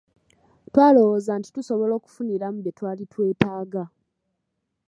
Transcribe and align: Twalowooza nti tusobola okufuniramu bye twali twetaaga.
Twalowooza 0.71 1.31
nti 1.39 1.49
tusobola 1.55 1.93
okufuniramu 1.99 2.57
bye 2.61 2.75
twali 2.77 3.03
twetaaga. 3.11 3.83